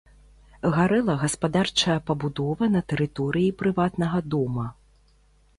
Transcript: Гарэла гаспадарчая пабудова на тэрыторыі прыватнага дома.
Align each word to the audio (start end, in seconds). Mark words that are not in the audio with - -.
Гарэла 0.77 1.13
гаспадарчая 1.23 1.99
пабудова 2.09 2.71
на 2.77 2.81
тэрыторыі 2.95 3.55
прыватнага 3.63 4.19
дома. 4.37 4.65